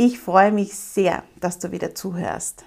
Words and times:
Ich 0.00 0.20
freue 0.20 0.52
mich 0.52 0.76
sehr, 0.76 1.24
dass 1.40 1.58
du 1.58 1.72
wieder 1.72 1.92
zuhörst. 1.92 2.64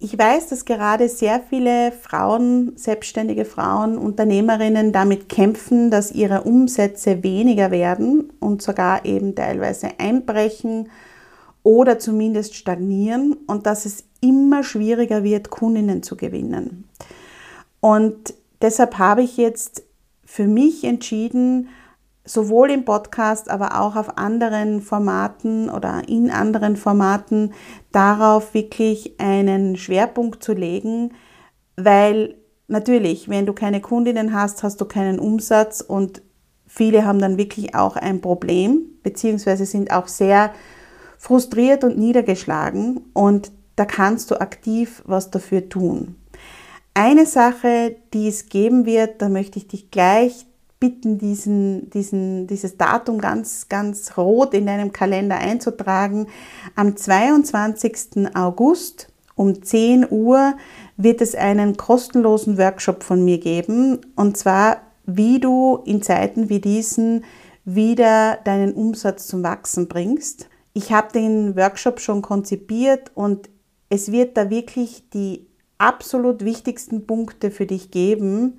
Ich 0.00 0.18
weiß, 0.18 0.48
dass 0.48 0.64
gerade 0.64 1.08
sehr 1.08 1.38
viele 1.38 1.92
Frauen, 1.92 2.72
selbstständige 2.76 3.44
Frauen, 3.44 3.96
Unternehmerinnen 3.96 4.90
damit 4.90 5.28
kämpfen, 5.28 5.92
dass 5.92 6.10
ihre 6.10 6.42
Umsätze 6.42 7.22
weniger 7.22 7.70
werden 7.70 8.32
und 8.40 8.62
sogar 8.62 9.04
eben 9.04 9.36
teilweise 9.36 9.90
einbrechen 9.98 10.90
oder 11.62 12.00
zumindest 12.00 12.56
stagnieren 12.56 13.36
und 13.46 13.66
dass 13.66 13.86
es 13.86 14.02
immer 14.20 14.64
schwieriger 14.64 15.22
wird, 15.22 15.50
Kundinnen 15.50 16.02
zu 16.02 16.16
gewinnen. 16.16 16.88
Und 17.78 18.34
deshalb 18.60 18.98
habe 18.98 19.22
ich 19.22 19.36
jetzt 19.36 19.84
für 20.24 20.48
mich 20.48 20.82
entschieden, 20.82 21.68
sowohl 22.24 22.70
im 22.70 22.84
Podcast, 22.84 23.50
aber 23.50 23.80
auch 23.80 23.96
auf 23.96 24.16
anderen 24.16 24.80
Formaten 24.80 25.68
oder 25.68 26.02
in 26.08 26.30
anderen 26.30 26.76
Formaten 26.76 27.52
darauf 27.90 28.54
wirklich 28.54 29.18
einen 29.18 29.76
Schwerpunkt 29.76 30.42
zu 30.42 30.52
legen, 30.52 31.12
weil 31.76 32.36
natürlich, 32.68 33.28
wenn 33.28 33.46
du 33.46 33.52
keine 33.52 33.80
Kundinnen 33.80 34.32
hast, 34.32 34.62
hast 34.62 34.80
du 34.80 34.84
keinen 34.84 35.18
Umsatz 35.18 35.80
und 35.80 36.22
viele 36.66 37.04
haben 37.04 37.18
dann 37.18 37.38
wirklich 37.38 37.74
auch 37.74 37.96
ein 37.96 38.20
Problem, 38.20 38.82
beziehungsweise 39.02 39.66
sind 39.66 39.92
auch 39.92 40.06
sehr 40.06 40.52
frustriert 41.18 41.84
und 41.84 41.98
niedergeschlagen 41.98 43.00
und 43.14 43.52
da 43.76 43.84
kannst 43.84 44.30
du 44.30 44.40
aktiv 44.40 45.02
was 45.06 45.30
dafür 45.30 45.68
tun. 45.68 46.16
Eine 46.94 47.26
Sache, 47.26 47.96
die 48.12 48.28
es 48.28 48.48
geben 48.48 48.84
wird, 48.84 49.22
da 49.22 49.28
möchte 49.28 49.58
ich 49.58 49.66
dich 49.66 49.90
gleich 49.90 50.46
bitten, 50.82 51.16
diesen, 51.16 51.90
diesen, 51.90 52.48
dieses 52.48 52.76
Datum 52.76 53.20
ganz, 53.20 53.68
ganz 53.68 54.16
rot 54.16 54.52
in 54.52 54.66
deinem 54.66 54.90
Kalender 54.90 55.38
einzutragen. 55.38 56.26
Am 56.74 56.96
22. 56.96 58.34
August 58.34 59.06
um 59.36 59.62
10 59.62 60.10
Uhr 60.10 60.54
wird 60.96 61.20
es 61.20 61.36
einen 61.36 61.76
kostenlosen 61.76 62.58
Workshop 62.58 63.04
von 63.04 63.24
mir 63.24 63.38
geben. 63.38 64.00
Und 64.16 64.36
zwar, 64.36 64.78
wie 65.06 65.38
du 65.38 65.78
in 65.84 66.02
Zeiten 66.02 66.48
wie 66.48 66.60
diesen 66.60 67.22
wieder 67.64 68.40
deinen 68.42 68.74
Umsatz 68.74 69.28
zum 69.28 69.44
Wachsen 69.44 69.86
bringst. 69.86 70.48
Ich 70.72 70.92
habe 70.92 71.12
den 71.12 71.54
Workshop 71.54 72.00
schon 72.00 72.22
konzipiert 72.22 73.12
und 73.14 73.48
es 73.88 74.10
wird 74.10 74.36
da 74.36 74.50
wirklich 74.50 75.08
die 75.10 75.46
absolut 75.78 76.44
wichtigsten 76.44 77.06
Punkte 77.06 77.52
für 77.52 77.66
dich 77.66 77.92
geben, 77.92 78.58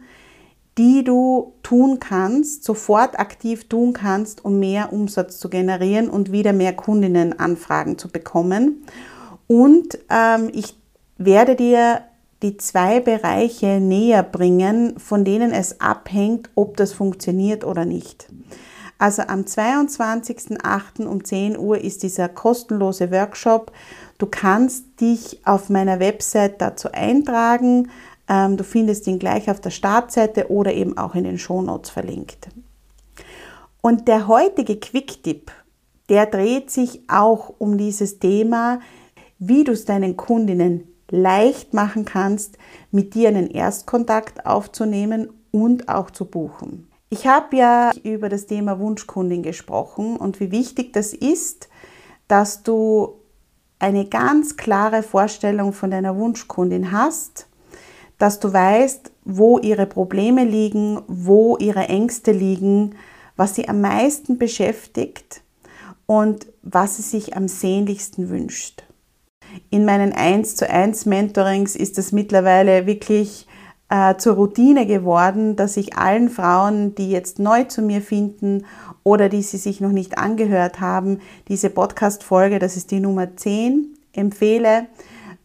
die 0.78 1.04
du 1.04 1.54
tun 1.62 2.00
kannst, 2.00 2.64
sofort 2.64 3.20
aktiv 3.20 3.68
tun 3.70 3.94
kannst, 3.94 4.44
um 4.44 4.60
mehr 4.60 4.92
Umsatz 4.92 5.38
zu 5.40 5.50
generieren 5.50 6.10
und 6.10 6.32
wieder 6.32 6.54
mehr 6.54 6.74
Kundinnenanfragen 6.74 7.98
zu 7.98 8.10
bekommen. 8.10 8.86
Und 9.48 10.00
ähm, 10.10 10.50
ich 10.54 10.76
werde 11.18 11.56
dir 11.56 12.02
die 12.42 12.58
zwei 12.58 13.00
Bereiche 13.00 13.80
näher 13.80 14.24
bringen, 14.24 15.00
von 15.00 15.24
denen 15.24 15.52
es 15.52 15.80
abhängt, 15.80 16.50
ob 16.56 16.76
das 16.76 16.92
funktioniert 16.92 17.64
oder 17.64 17.86
nicht. 17.86 18.28
Also 18.98 19.24
am 19.24 19.42
22.08. 19.42 21.06
um 21.06 21.24
10 21.24 21.58
Uhr 21.58 21.80
ist 21.80 22.04
dieser 22.04 22.30
kostenlose 22.30 23.12
Workshop. 23.12 23.72
Du 24.18 24.28
kannst 24.28 25.02
dich 25.02 25.42
auf 25.46 25.70
meiner 25.70 26.00
Website 26.00 26.62
dazu 26.62 26.90
eintragen. 26.92 27.90
Ähm, 28.28 28.58
du 28.58 28.64
findest 28.64 29.08
ihn 29.08 29.20
gleich 29.20 29.50
auf 29.50 29.60
der 29.60 29.70
Startseite 29.70 30.50
oder 30.50 30.74
eben 30.74 30.98
auch 30.98 31.16
in 31.16 31.24
den 31.24 31.38
Shownotes 31.38 31.90
verlinkt. 31.90 32.48
Und 33.82 34.08
der 34.08 34.28
heutige 34.28 34.80
Quick-Tipp, 34.80 35.52
der 36.10 36.26
dreht 36.26 36.72
sich 36.72 37.02
auch 37.10 37.54
um 37.58 37.78
dieses 37.78 38.20
Thema, 38.20 38.80
wie 39.40 39.64
du 39.64 39.74
es 39.74 39.86
deinen 39.86 40.16
Kundinnen 40.16 40.88
leicht 41.10 41.74
machen 41.74 42.06
kannst, 42.06 42.58
mit 42.92 43.14
dir 43.14 43.28
einen 43.28 43.50
Erstkontakt 43.50 44.46
aufzunehmen 44.46 45.30
und 45.52 45.90
auch 45.90 46.10
zu 46.10 46.26
buchen. 46.26 46.88
Ich 47.10 47.28
habe 47.28 47.56
ja 47.58 47.92
über 48.04 48.30
das 48.30 48.48
Thema 48.48 48.80
Wunschkundin 48.80 49.44
gesprochen 49.44 50.18
und 50.18 50.40
wie 50.40 50.52
wichtig 50.52 50.94
das 50.94 51.14
ist, 51.14 51.70
dass 52.28 52.64
du 52.64 53.20
eine 53.78 54.06
ganz 54.06 54.58
klare 54.58 55.04
Vorstellung 55.04 55.74
von 55.74 55.92
deiner 55.92 56.18
Wunschkundin 56.18 56.92
hast 56.92 57.48
dass 58.24 58.40
du 58.40 58.54
weißt, 58.54 59.12
wo 59.26 59.60
ihre 59.60 59.86
Probleme 59.86 60.46
liegen, 60.46 61.02
wo 61.08 61.58
ihre 61.58 61.90
Ängste 61.90 62.32
liegen, 62.32 62.96
was 63.36 63.56
sie 63.56 63.68
am 63.68 63.82
meisten 63.82 64.38
beschäftigt 64.38 65.42
und 66.06 66.48
was 66.62 66.96
sie 66.96 67.02
sich 67.02 67.36
am 67.36 67.50
sehnlichsten 67.50 68.30
wünscht. 68.30 68.86
In 69.70 69.84
meinen 69.84 70.14
1 70.14 70.56
zu 70.56 70.70
1 70.70 71.06
Mentorings 71.06 71.76
ist 71.76 71.98
es 71.98 72.14
mittlerweile 72.14 72.86
wirklich 72.86 73.46
äh, 73.90 74.16
zur 74.16 74.36
Routine 74.36 74.86
geworden, 74.86 75.58
dass 75.58 75.76
ich 75.76 75.98
allen 75.98 76.30
Frauen, 76.30 76.96
die 76.96 77.12
jetzt 77.12 77.40
neu 77.40 77.66
zu 77.66 77.82
mir 77.82 78.02
finden 78.02 78.66
oder 79.04 79.28
die 79.28 79.42
sie 79.42 79.58
sich 79.58 79.82
noch 79.82 79.92
nicht 79.92 80.18
angehört 80.18 80.80
haben, 80.80 81.20
diese 81.50 81.70
Podcast-Folge, 81.70 82.60
das 82.60 82.78
ist 82.78 82.92
die 82.92 83.02
Nummer 83.02 83.36
10, 83.36 83.98
empfehle, 84.14 84.88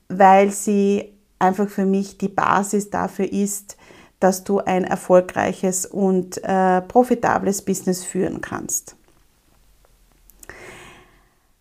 weil 0.09 0.53
sie 0.53 1.18
einfach 1.39 1.69
für 1.69 1.87
mich 1.87 2.19
die 2.19 2.29
Basis 2.29 2.91
dafür 2.91 3.33
ist, 3.33 3.77
dass 4.21 4.45
du 4.45 4.59
ein 4.59 4.85
erfolgreiches 4.85 5.87
und 5.87 6.43
äh, 6.43 6.81
profitables 6.83 7.63
Business 7.63 8.05
führen 8.05 8.41
kannst. 8.41 8.97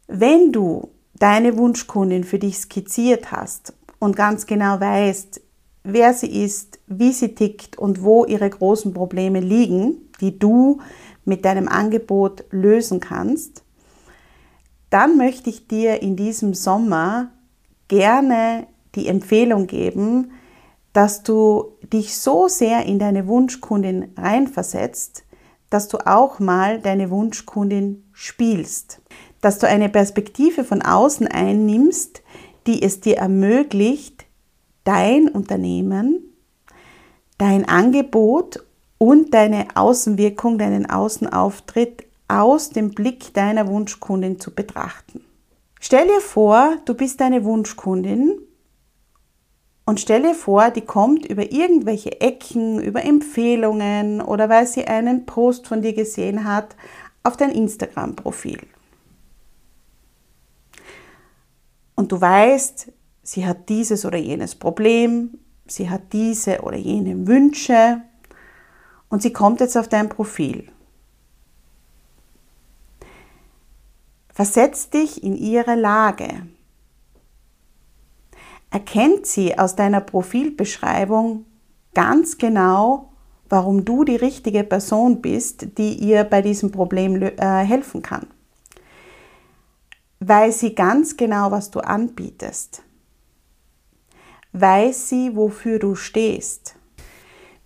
Wenn 0.07 0.51
du 0.51 0.89
deine 1.19 1.57
Wunschkundin 1.57 2.23
für 2.23 2.39
dich 2.39 2.57
skizziert 2.57 3.31
hast 3.31 3.73
und 3.99 4.15
ganz 4.15 4.45
genau 4.45 4.79
weißt, 4.79 5.41
wer 5.83 6.13
sie 6.13 6.43
ist, 6.43 6.79
wie 6.87 7.13
sie 7.13 7.35
tickt 7.35 7.77
und 7.77 8.03
wo 8.03 8.25
ihre 8.25 8.49
großen 8.49 8.93
Probleme 8.93 9.39
liegen, 9.39 10.09
die 10.21 10.37
du 10.37 10.79
mit 11.25 11.45
deinem 11.45 11.67
Angebot 11.67 12.45
lösen 12.51 12.99
kannst, 12.99 13.63
dann 14.89 15.17
möchte 15.17 15.49
ich 15.49 15.67
dir 15.67 16.01
in 16.01 16.15
diesem 16.15 16.53
Sommer 16.53 17.29
gerne 17.87 18.67
die 18.97 19.07
Empfehlung 19.07 19.67
geben, 19.67 20.31
dass 20.91 21.23
du 21.23 21.73
dich 21.93 22.17
so 22.17 22.47
sehr 22.47 22.85
in 22.85 22.99
deine 22.99 23.27
Wunschkundin 23.27 24.11
reinversetzt, 24.17 25.23
dass 25.69 25.87
du 25.87 25.99
auch 26.05 26.39
mal 26.39 26.79
deine 26.81 27.11
Wunschkundin 27.11 28.03
spielst. 28.13 28.99
Dass 29.39 29.59
du 29.59 29.67
eine 29.67 29.89
Perspektive 29.89 30.63
von 30.63 30.81
außen 30.81 31.27
einnimmst, 31.27 32.23
die 32.65 32.81
es 32.81 32.99
dir 32.99 33.17
ermöglicht, 33.17 34.25
dein 34.83 35.27
Unternehmen, 35.27 36.33
dein 37.37 37.69
Angebot 37.69 38.65
und 38.97 39.33
deine 39.33 39.67
Außenwirkung, 39.75 40.57
deinen 40.57 40.89
Außenauftritt 40.89 42.05
aus 42.27 42.71
dem 42.71 42.91
Blick 42.91 43.33
deiner 43.33 43.67
Wunschkundin 43.67 44.39
zu 44.39 44.53
betrachten. 44.53 45.23
Stell 45.79 46.07
dir 46.07 46.21
vor, 46.21 46.77
du 46.85 46.95
bist 46.95 47.21
deine 47.21 47.43
Wunschkundin 47.43 48.39
und 49.87 50.01
stell 50.01 50.21
dir 50.21 50.35
vor, 50.35 50.69
die 50.69 50.81
kommt 50.81 51.25
über 51.25 51.49
irgendwelche 51.49 52.19
Ecken, 52.19 52.83
über 52.83 53.05
Empfehlungen 53.05 54.19
oder 54.19 54.49
weil 54.49 54.67
sie 54.67 54.85
einen 54.85 55.25
Post 55.25 55.65
von 55.65 55.81
dir 55.81 55.93
gesehen 55.93 56.43
hat 56.43 56.75
auf 57.23 57.37
dein 57.37 57.51
Instagram-Profil. 57.51 58.59
Und 61.95 62.11
du 62.11 62.19
weißt, 62.19 62.91
sie 63.23 63.45
hat 63.45 63.69
dieses 63.69 64.03
oder 64.03 64.17
jenes 64.17 64.55
Problem, 64.55 65.39
sie 65.67 65.89
hat 65.89 66.11
diese 66.11 66.63
oder 66.63 66.77
jene 66.77 67.25
Wünsche 67.25 68.01
und 69.07 69.21
sie 69.21 69.31
kommt 69.31 69.61
jetzt 69.61 69.77
auf 69.77 69.87
dein 69.87 70.09
Profil. 70.09 70.69
Versetz 74.33 74.89
dich 74.89 75.23
in 75.23 75.37
ihre 75.37 75.75
Lage. 75.75 76.45
Erkennt 78.69 79.25
sie 79.25 79.57
aus 79.57 79.75
deiner 79.75 80.01
Profilbeschreibung 80.01 81.45
ganz 81.93 82.37
genau, 82.37 83.09
warum 83.49 83.85
du 83.85 84.03
die 84.03 84.17
richtige 84.17 84.63
Person 84.63 85.21
bist, 85.21 85.77
die 85.77 85.93
ihr 85.93 86.23
bei 86.23 86.41
diesem 86.41 86.71
Problem 86.71 87.21
äh, 87.21 87.35
helfen 87.63 88.01
kann. 88.01 88.27
Weiß 90.19 90.59
sie 90.59 90.75
ganz 90.75 91.15
genau, 91.15 91.51
was 91.51 91.71
du 91.71 91.79
anbietest. 91.79 92.83
Weiß 94.51 95.09
sie, 95.09 95.35
wofür 95.35 95.79
du 95.79 95.95
stehst. 95.95 96.75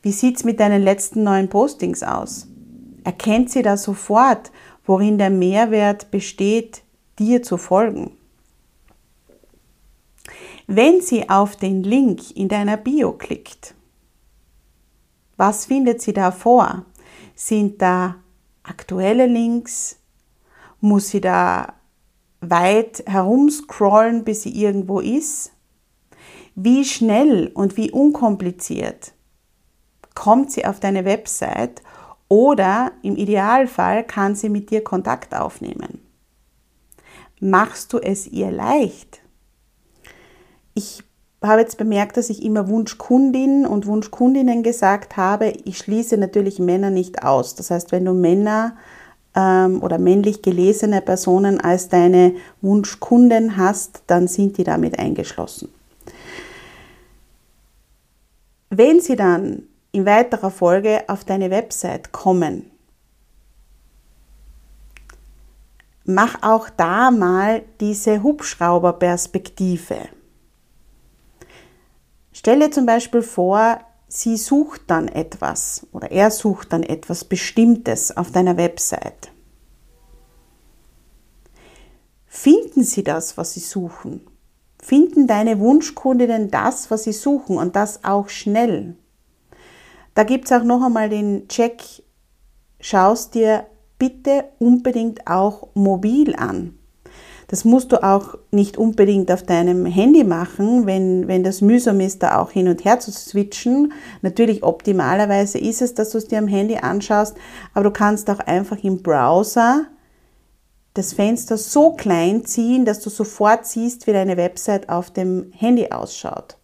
Wie 0.01 0.11
sieht 0.11 0.37
es 0.37 0.43
mit 0.43 0.59
deinen 0.59 0.81
letzten 0.81 1.23
neuen 1.23 1.47
Postings 1.47 2.03
aus? 2.03 2.47
Erkennt 3.03 3.49
sie 3.49 3.61
da 3.61 3.77
sofort, 3.77 4.51
worin 4.85 5.17
der 5.17 5.29
Mehrwert 5.29 6.11
besteht, 6.11 6.83
dir 7.19 7.41
zu 7.43 7.57
folgen. 7.57 8.11
Wenn 10.67 11.01
sie 11.01 11.29
auf 11.29 11.55
den 11.55 11.83
Link 11.83 12.35
in 12.35 12.47
deiner 12.47 12.77
Bio 12.77 13.13
klickt, 13.13 13.73
was 15.37 15.65
findet 15.65 16.01
sie 16.01 16.13
da 16.13 16.31
vor? 16.31 16.85
Sind 17.35 17.81
da 17.81 18.15
aktuelle 18.63 19.25
Links? 19.25 19.97
Muss 20.79 21.09
sie 21.09 21.21
da 21.21 21.73
weit 22.41 23.03
herumscrollen, 23.07 24.23
bis 24.23 24.43
sie 24.43 24.51
irgendwo 24.51 24.99
ist? 24.99 25.51
Wie 26.55 26.85
schnell 26.85 27.47
und 27.53 27.77
wie 27.77 27.91
unkompliziert 27.91 29.13
kommt 30.15 30.51
sie 30.51 30.65
auf 30.65 30.79
deine 30.79 31.05
Website 31.05 31.81
oder 32.27 32.91
im 33.01 33.15
Idealfall 33.15 34.03
kann 34.03 34.35
sie 34.35 34.49
mit 34.49 34.69
dir 34.69 34.83
Kontakt 34.83 35.33
aufnehmen. 35.33 35.99
Machst 37.39 37.91
du 37.93 37.97
es 37.97 38.27
ihr 38.27 38.51
leicht? 38.51 39.20
Ich 40.81 41.03
habe 41.43 41.61
jetzt 41.61 41.77
bemerkt, 41.77 42.17
dass 42.17 42.31
ich 42.31 42.43
immer 42.43 42.67
Wunschkundin 42.67 43.67
und 43.67 43.85
Wunschkundinnen 43.85 44.63
gesagt 44.63 45.15
habe. 45.15 45.53
Ich 45.63 45.77
schließe 45.77 46.17
natürlich 46.17 46.57
Männer 46.57 46.89
nicht 46.89 47.23
aus. 47.23 47.53
Das 47.53 47.69
heißt, 47.69 47.91
wenn 47.91 48.05
du 48.05 48.13
Männer 48.13 48.75
ähm, 49.35 49.83
oder 49.83 49.99
männlich 49.99 50.41
gelesene 50.41 51.01
Personen 51.01 51.61
als 51.61 51.89
deine 51.89 52.33
Wunschkunden 52.61 53.57
hast, 53.57 54.01
dann 54.07 54.27
sind 54.27 54.57
die 54.57 54.63
damit 54.63 54.97
eingeschlossen. 54.97 55.69
Wenn 58.71 59.01
sie 59.01 59.15
dann 59.15 59.67
in 59.91 60.07
weiterer 60.07 60.49
Folge 60.49 61.03
auf 61.07 61.25
deine 61.25 61.51
Website 61.51 62.11
kommen. 62.11 62.71
Mach 66.05 66.41
auch 66.41 66.69
da 66.69 67.11
mal 67.11 67.61
diese 67.79 68.23
Hubschrauberperspektive. 68.23 70.07
Stelle 72.41 72.71
zum 72.71 72.87
Beispiel 72.87 73.21
vor, 73.21 73.81
sie 74.07 74.35
sucht 74.35 74.81
dann 74.87 75.07
etwas 75.07 75.85
oder 75.91 76.09
er 76.09 76.31
sucht 76.31 76.73
dann 76.73 76.81
etwas 76.81 77.23
Bestimmtes 77.23 78.17
auf 78.17 78.31
deiner 78.31 78.57
Website. 78.57 79.31
Finden 82.25 82.83
sie 82.83 83.03
das, 83.03 83.37
was 83.37 83.53
sie 83.53 83.59
suchen? 83.59 84.27
Finden 84.81 85.27
deine 85.27 85.59
Wunschkundinnen 85.59 86.49
das, 86.49 86.89
was 86.89 87.03
sie 87.03 87.13
suchen 87.13 87.59
und 87.59 87.75
das 87.75 88.03
auch 88.03 88.27
schnell? 88.27 88.95
Da 90.15 90.23
gibt 90.23 90.45
es 90.45 90.51
auch 90.51 90.63
noch 90.63 90.83
einmal 90.83 91.09
den 91.09 91.47
Check, 91.47 91.83
schaust 92.79 93.35
dir 93.35 93.67
bitte 93.99 94.45
unbedingt 94.57 95.27
auch 95.27 95.67
mobil 95.75 96.35
an. 96.35 96.79
Das 97.51 97.65
musst 97.65 97.91
du 97.91 98.01
auch 98.01 98.37
nicht 98.51 98.77
unbedingt 98.77 99.29
auf 99.29 99.43
deinem 99.43 99.85
Handy 99.85 100.23
machen, 100.23 100.85
wenn, 100.85 101.27
wenn 101.27 101.43
das 101.43 101.59
mühsam 101.59 101.99
ist, 101.99 102.23
da 102.23 102.39
auch 102.39 102.51
hin 102.51 102.69
und 102.69 102.85
her 102.85 103.01
zu 103.01 103.11
switchen. 103.11 103.91
Natürlich 104.21 104.63
optimalerweise 104.63 105.57
ist 105.57 105.81
es, 105.81 105.93
dass 105.93 106.11
du 106.11 106.17
es 106.17 106.29
dir 106.29 106.37
am 106.37 106.47
Handy 106.47 106.77
anschaust, 106.77 107.35
aber 107.73 107.83
du 107.83 107.91
kannst 107.91 108.29
auch 108.29 108.39
einfach 108.39 108.81
im 108.85 109.03
Browser 109.03 109.87
das 110.93 111.11
Fenster 111.11 111.57
so 111.57 111.91
klein 111.91 112.45
ziehen, 112.45 112.85
dass 112.85 113.01
du 113.01 113.09
sofort 113.09 113.65
siehst, 113.65 114.07
wie 114.07 114.13
deine 114.13 114.37
Website 114.37 114.87
auf 114.87 115.11
dem 115.11 115.51
Handy 115.53 115.91
ausschaut. 115.91 116.55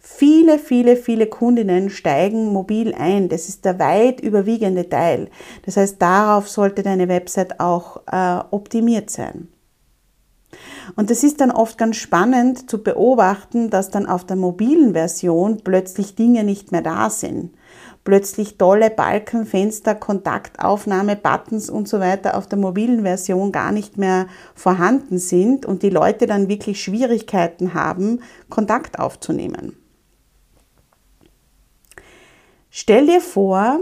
Viele, 0.00 0.58
viele, 0.58 0.96
viele 0.96 1.28
Kundinnen 1.28 1.88
steigen 1.88 2.52
mobil 2.52 2.92
ein. 2.94 3.28
Das 3.28 3.48
ist 3.48 3.64
der 3.64 3.78
weit 3.78 4.20
überwiegende 4.20 4.88
Teil. 4.88 5.28
Das 5.64 5.76
heißt, 5.76 6.02
darauf 6.02 6.48
sollte 6.48 6.82
deine 6.82 7.06
Website 7.06 7.60
auch 7.60 8.00
äh, 8.10 8.40
optimiert 8.50 9.08
sein. 9.08 9.46
Und 10.94 11.10
das 11.10 11.24
ist 11.24 11.40
dann 11.40 11.50
oft 11.50 11.78
ganz 11.78 11.96
spannend 11.96 12.70
zu 12.70 12.82
beobachten, 12.82 13.70
dass 13.70 13.90
dann 13.90 14.06
auf 14.06 14.24
der 14.24 14.36
mobilen 14.36 14.92
Version 14.92 15.62
plötzlich 15.64 16.14
Dinge 16.14 16.44
nicht 16.44 16.70
mehr 16.70 16.82
da 16.82 17.10
sind. 17.10 17.54
Plötzlich 18.04 18.56
tolle 18.56 18.90
Balken, 18.90 19.46
Fenster, 19.46 19.96
Kontaktaufnahme, 19.96 21.16
Buttons 21.16 21.68
und 21.68 21.88
so 21.88 21.98
weiter 21.98 22.36
auf 22.36 22.46
der 22.46 22.58
mobilen 22.58 23.02
Version 23.02 23.50
gar 23.50 23.72
nicht 23.72 23.98
mehr 23.98 24.28
vorhanden 24.54 25.18
sind 25.18 25.66
und 25.66 25.82
die 25.82 25.90
Leute 25.90 26.26
dann 26.26 26.48
wirklich 26.48 26.80
Schwierigkeiten 26.80 27.74
haben, 27.74 28.20
Kontakt 28.48 29.00
aufzunehmen. 29.00 29.76
Stell 32.70 33.06
dir 33.06 33.20
vor, 33.20 33.80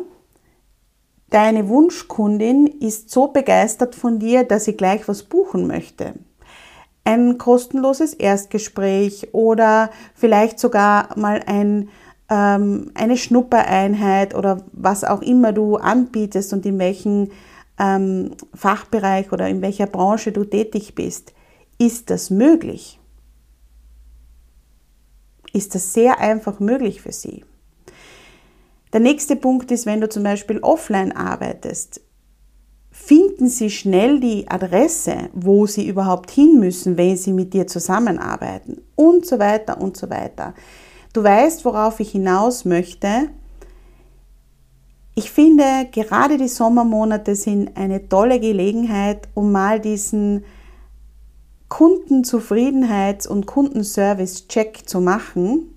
deine 1.28 1.68
Wunschkundin 1.68 2.66
ist 2.66 3.10
so 3.10 3.26
begeistert 3.26 3.94
von 3.94 4.20
dir, 4.20 4.44
dass 4.44 4.64
sie 4.64 4.76
gleich 4.76 5.06
was 5.08 5.24
buchen 5.24 5.66
möchte. 5.66 6.14
Ein 7.04 7.38
kostenloses 7.38 8.14
Erstgespräch 8.14 9.28
oder 9.32 9.90
vielleicht 10.14 10.58
sogar 10.58 11.18
mal 11.18 11.42
ein, 11.46 11.90
ähm, 12.30 12.90
eine 12.94 13.16
Schnuppereinheit 13.16 14.34
oder 14.34 14.64
was 14.72 15.04
auch 15.04 15.20
immer 15.20 15.52
du 15.52 15.76
anbietest 15.76 16.52
und 16.52 16.64
in 16.64 16.78
welchem 16.78 17.30
ähm, 17.78 18.32
Fachbereich 18.54 19.32
oder 19.32 19.48
in 19.48 19.60
welcher 19.60 19.87
Branche 19.87 20.32
du 20.32 20.44
tätig 20.44 20.94
bist. 20.94 21.34
Ist 21.78 22.11
das 22.11 22.30
möglich? 22.30 22.99
Ist 25.52 25.75
das 25.75 25.92
sehr 25.92 26.20
einfach 26.20 26.58
möglich 26.58 27.02
für 27.02 27.12
sie? 27.12 27.44
Der 28.92 29.00
nächste 29.00 29.34
Punkt 29.34 29.73
ist, 29.73 29.87
wenn 29.87 30.00
du 30.00 30.08
zum 30.08 30.23
Beispiel 30.23 30.61
offline 30.61 31.12
arbeitest, 31.12 32.00
finden 33.06 33.49
Sie 33.49 33.68
schnell 33.68 34.18
die 34.18 34.49
Adresse, 34.49 35.28
wo 35.34 35.66
Sie 35.66 35.87
überhaupt 35.87 36.30
hin 36.30 36.58
müssen, 36.58 36.96
wenn 36.96 37.16
Sie 37.16 37.32
mit 37.32 37.52
dir 37.52 37.66
zusammenarbeiten 37.66 38.80
und 38.96 39.26
so 39.26 39.38
weiter 39.38 39.80
und 39.80 39.96
so 39.96 40.08
weiter. 40.08 40.54
Du 41.12 41.23
weißt, 41.23 41.64
worauf 41.64 42.00
ich 42.00 42.12
hinaus 42.12 42.64
möchte. 42.64 43.28
Ich 45.14 45.30
finde, 45.30 45.87
gerade 45.92 46.38
die 46.38 46.49
Sommermonate 46.49 47.34
sind 47.34 47.76
eine 47.76 48.08
tolle 48.08 48.40
Gelegenheit, 48.40 49.28
um 49.34 49.52
mal 49.52 49.80
diesen 49.80 50.44
Kundenzufriedenheits- 51.68 53.28
und 53.28 53.46
Kundenservice-Check 53.46 54.88
zu 54.88 55.00
machen 55.00 55.74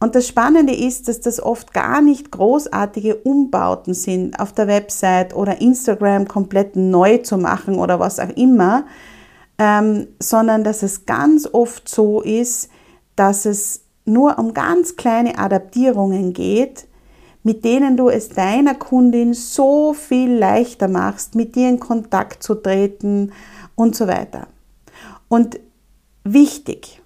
und 0.00 0.14
das 0.14 0.28
Spannende 0.28 0.74
ist, 0.74 1.08
dass 1.08 1.20
das 1.20 1.42
oft 1.42 1.74
gar 1.74 2.00
nicht 2.00 2.30
großartige 2.30 3.16
Umbauten 3.16 3.94
sind 3.94 4.38
auf 4.38 4.52
der 4.52 4.68
Website 4.68 5.34
oder 5.34 5.60
Instagram 5.60 6.28
komplett 6.28 6.76
neu 6.76 7.18
zu 7.18 7.36
machen 7.36 7.76
oder 7.76 7.98
was 7.98 8.20
auch 8.20 8.30
immer, 8.36 8.86
ähm, 9.58 10.06
sondern 10.20 10.62
dass 10.62 10.84
es 10.84 11.04
ganz 11.04 11.48
oft 11.52 11.88
so 11.88 12.20
ist, 12.20 12.70
dass 13.16 13.44
es 13.44 13.82
nur 14.04 14.38
um 14.38 14.54
ganz 14.54 14.94
kleine 14.94 15.36
Adaptierungen 15.36 16.32
geht, 16.32 16.86
mit 17.42 17.64
denen 17.64 17.96
du 17.96 18.08
es 18.08 18.28
deiner 18.28 18.74
Kundin 18.74 19.34
so 19.34 19.94
viel 19.94 20.32
leichter 20.32 20.86
machst, 20.86 21.34
mit 21.34 21.56
dir 21.56 21.68
in 21.68 21.80
Kontakt 21.80 22.42
zu 22.42 22.54
treten 22.54 23.32
und 23.74 23.96
so 23.96 24.06
weiter. 24.06 24.46
Und 25.28 25.58
wichtig 26.24 27.02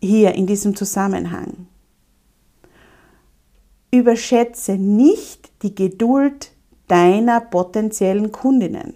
hier 0.00 0.34
in 0.34 0.46
diesem 0.46 0.74
Zusammenhang, 0.74 1.66
Überschätze 3.94 4.72
nicht 4.72 5.50
die 5.62 5.74
Geduld 5.74 6.52
deiner 6.88 7.40
potenziellen 7.40 8.32
Kundinnen. 8.32 8.94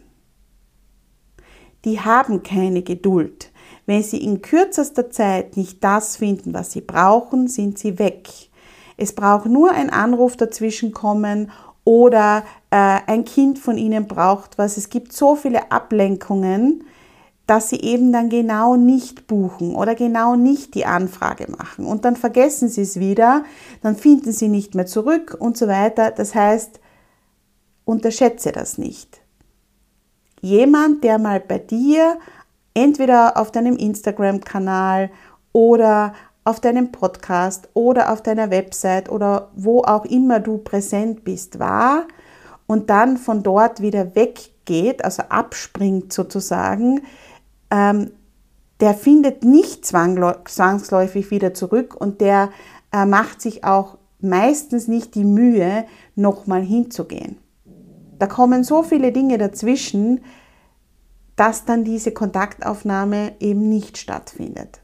Die 1.85 2.01
haben 2.01 2.43
keine 2.43 2.83
Geduld. 2.83 3.53
Wenn 3.87 4.03
sie 4.03 4.23
in 4.23 4.43
kürzester 4.43 5.11
Zeit 5.11 5.57
nicht 5.57 5.83
das 5.83 6.17
finden, 6.17 6.53
was 6.53 6.73
sie 6.73 6.81
brauchen, 6.81 7.49
sind 7.49 7.79
sie 7.79 7.99
weg. 7.99 8.29
Es 8.97 9.15
braucht 9.15 9.47
nur 9.47 9.71
ein 9.71 9.89
Anruf 9.89 10.37
dazwischen 10.37 10.93
kommen 10.93 11.51
oder 11.85 12.43
äh, 12.71 12.99
ein 13.07 13.25
Kind 13.25 13.59
von 13.59 13.79
ihnen 13.79 14.07
braucht 14.09 14.59
was. 14.59 14.77
Es 14.77 14.91
gibt 14.91 15.13
so 15.13 15.37
viele 15.37 15.71
Ablenkungen, 15.71 16.85
dass 17.49 17.71
sie 17.71 17.81
eben 17.81 18.13
dann 18.13 18.29
genau 18.29 18.77
nicht 18.77 19.27
buchen 19.27 19.75
oder 19.75 19.95
genau 19.95 20.37
nicht 20.37 20.75
die 20.75 20.85
Anfrage 20.85 21.51
machen 21.51 21.87
und 21.87 22.05
dann 22.05 22.15
vergessen 22.15 22.69
sie 22.69 22.83
es 22.83 23.01
wieder, 23.01 23.43
dann 23.83 23.97
finden 23.97 24.33
sie 24.33 24.49
nicht 24.49 24.75
mehr 24.75 24.85
zurück 24.85 25.35
und 25.41 25.57
so 25.57 25.67
weiter. 25.67 26.11
Das 26.11 26.35
heißt, 26.35 26.79
unterschätze 27.87 28.53
das 28.53 28.77
nicht. 28.77 29.23
Jemand, 30.43 31.03
der 31.03 31.19
mal 31.19 31.41
bei 31.41 31.57
dir 31.57 32.19
entweder 32.75 33.39
auf 33.39 33.51
deinem 33.51 33.77
Instagram-Kanal 33.77 35.11
oder 35.53 36.13
auf 36.45 36.61
deinem 36.61 36.93
Podcast 36.93 37.71
oder 37.73 38.13
auf 38.13 38.23
deiner 38.23 38.51
Website 38.51 39.09
oder 39.09 39.49
wo 39.55 39.81
auch 39.85 40.05
immer 40.05 40.39
du 40.39 40.59
präsent 40.59 41.25
bist, 41.25 41.59
war 41.59 42.05
und 42.67 42.91
dann 42.91 43.17
von 43.17 43.43
dort 43.43 43.81
wieder 43.81 44.15
weggeht, 44.15 45.03
also 45.03 45.23
abspringt 45.31 46.13
sozusagen, 46.13 47.01
ähm, 47.71 48.11
der 48.81 48.95
findet 48.95 49.45
nicht 49.45 49.85
zwangsläufig 49.85 51.31
wieder 51.31 51.53
zurück 51.55 51.95
und 51.99 52.21
der 52.21 52.51
äh, 52.93 53.07
macht 53.07 53.41
sich 53.41 53.65
auch 53.65 53.99
meistens 54.21 54.89
nicht 54.89 55.15
die 55.15 55.25
Mühe, 55.25 55.85
nochmal 56.15 56.63
hinzugehen. 56.63 57.39
Da 58.19 58.27
kommen 58.27 58.65
so 58.65 58.83
viele 58.83 59.13
Dinge 59.13 59.39
dazwischen, 59.39 60.21
dass 61.37 61.65
dann 61.65 61.85
diese 61.85 62.11
Kontaktaufnahme 62.11 63.33
eben 63.39 63.69
nicht 63.69 63.97
stattfindet. 63.97 64.81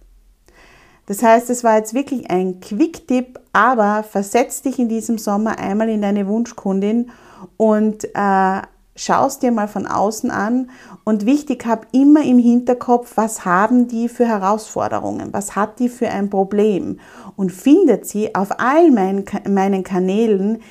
Das 1.06 1.22
heißt, 1.22 1.50
es 1.50 1.64
war 1.64 1.76
jetzt 1.76 1.94
wirklich 1.94 2.30
ein 2.30 2.60
Quick-Tipp, 2.60 3.40
aber 3.52 4.04
versetz 4.04 4.62
dich 4.62 4.78
in 4.78 4.88
diesem 4.88 5.18
Sommer 5.18 5.58
einmal 5.58 5.88
in 5.88 6.00
deine 6.00 6.26
Wunschkundin 6.26 7.10
und 7.56 8.04
äh, 8.14 8.62
schaust 8.96 9.42
dir 9.42 9.50
mal 9.50 9.68
von 9.68 9.86
außen 9.86 10.30
an 10.30 10.70
und 11.04 11.26
wichtig, 11.26 11.66
hab 11.66 11.86
immer 11.92 12.24
im 12.24 12.38
Hinterkopf, 12.38 13.16
was 13.16 13.44
haben 13.44 13.88
die 13.88 14.08
für 14.08 14.26
Herausforderungen, 14.26 15.32
was 15.32 15.56
hat 15.56 15.78
die 15.78 15.88
für 15.88 16.08
ein 16.08 16.30
Problem 16.30 17.00
und 17.36 17.50
findet 17.50 18.06
sie 18.06 18.34
auf 18.34 18.60
all 18.60 18.90
meinen, 18.90 19.24
meinen 19.48 19.82
Kanälen 19.82 20.62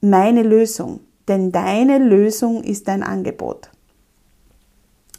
meine 0.00 0.42
Lösung, 0.42 1.00
denn 1.28 1.52
deine 1.52 1.98
Lösung 1.98 2.64
ist 2.64 2.88
dein 2.88 3.02
Angebot. 3.02 3.70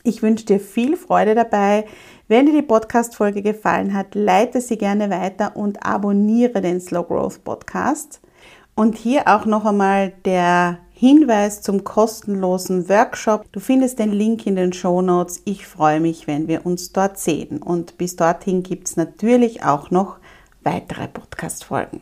Ich 0.04 0.24
wünsche 0.24 0.46
dir 0.46 0.60
viel 0.60 0.98
Freude 0.98 1.36
dabei. 1.36 1.86
Wenn 2.28 2.48
dir 2.48 2.54
die 2.54 2.64
Podcast-Folge 2.64 3.44
gefallen 3.44 3.94
hat, 3.94 4.16
leite 4.16 4.60
sie 4.60 4.78
gerne 4.78 5.12
weiter 5.12 5.56
und 5.56 5.86
abonniere 5.86 6.62
den 6.62 6.82
Slow 6.82 7.04
Growth 7.04 7.44
Podcast. 7.44 8.20
Und 8.74 8.98
hier 8.98 9.28
auch 9.28 9.46
noch 9.46 9.64
einmal 9.64 10.14
der 10.26 10.80
Hinweis 11.02 11.64
zum 11.64 11.84
kostenlosen 11.84 12.88
Workshop. 12.88 13.52
Du 13.52 13.60
findest 13.60 13.98
den 13.98 14.12
Link 14.12 14.46
in 14.46 14.56
den 14.56 14.72
Show 14.72 15.02
Notes. 15.02 15.42
Ich 15.46 15.66
freue 15.66 16.00
mich, 16.00 16.28
wenn 16.28 16.48
wir 16.48 16.64
uns 16.64 16.92
dort 16.92 17.18
sehen. 17.18 17.60
Und 17.60 17.98
bis 17.98 18.18
dorthin 18.18 18.62
gibt 18.62 18.88
es 18.88 18.98
natürlich 18.98 19.64
auch 19.64 19.90
noch 19.90 20.18
weitere 20.62 21.08
Podcast-Folgen. 21.08 22.02